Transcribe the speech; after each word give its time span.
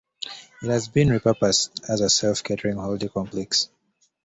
It 0.63 0.67
has 0.67 0.87
been 0.87 1.11
re-purposed 1.11 1.81
as 1.87 2.01
a 2.01 2.09
self-catering 2.09 2.77
holiday 2.77 3.07
complex. 3.07 3.69